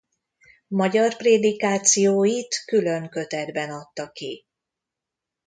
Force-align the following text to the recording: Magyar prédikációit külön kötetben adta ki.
Magyar 0.67 1.15
prédikációit 1.17 2.63
külön 2.65 3.09
kötetben 3.09 3.69
adta 3.71 4.11
ki. 4.11 4.45